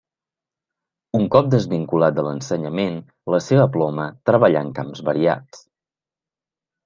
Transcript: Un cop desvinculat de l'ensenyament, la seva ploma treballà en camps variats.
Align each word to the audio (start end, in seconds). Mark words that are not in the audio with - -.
Un 1.17 1.25
cop 1.33 1.49
desvinculat 1.55 2.15
de 2.19 2.23
l'ensenyament, 2.27 2.97
la 3.33 3.41
seva 3.49 3.67
ploma 3.75 4.07
treballà 4.29 4.63
en 4.69 4.71
camps 4.79 5.03
variats. 5.11 5.61